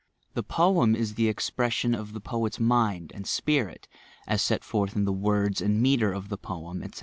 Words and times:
The 0.33 0.41
poem 0.41 0.95
is 0.95 1.13
the 1.13 1.27
expression 1.27 1.93
of 1.93 2.13
the 2.13 2.19
poet's 2.19 2.59
mind 2.59 3.11
and 3.13 3.27
spirit, 3.27 3.87
as 4.25 4.41
set 4.41 4.63
forth 4.63 4.95
in 4.95 5.05
the 5.05 5.13
words 5.13 5.61
and 5.61 5.79
metre 5.79 6.11
of 6.11 6.29
the 6.29 6.39
poem, 6.39 6.81
etc. 6.81 6.99